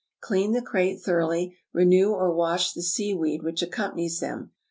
Clean 0.19 0.51
the 0.53 0.63
crate 0.63 0.99
thoroughly, 0.99 1.57
renew 1.73 2.09
or 2.11 2.33
wash 2.33 2.73
the 2.73 2.81
seaweed 2.81 3.43
which 3.43 3.61
accompanies 3.61 4.19
them. 4.19 4.49